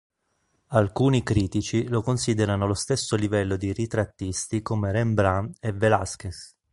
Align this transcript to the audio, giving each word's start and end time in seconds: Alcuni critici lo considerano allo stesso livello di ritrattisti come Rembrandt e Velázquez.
Alcuni 0.69 1.21
critici 1.21 1.87
lo 1.87 2.01
considerano 2.01 2.63
allo 2.63 2.73
stesso 2.73 3.15
livello 3.15 3.55
di 3.55 3.71
ritrattisti 3.71 4.63
come 4.63 4.91
Rembrandt 4.91 5.57
e 5.59 5.73
Velázquez. 5.73 6.55